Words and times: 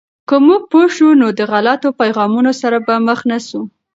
که 0.27 0.35
موږ 0.45 0.61
پوه 0.71 0.87
شو، 0.95 1.07
نو 1.21 1.27
د 1.37 1.41
غلطو 1.51 1.89
پیغامونو 2.01 2.51
سره 2.61 2.77
به 2.85 2.95
مخ 3.07 3.19
نسو. 3.29 3.61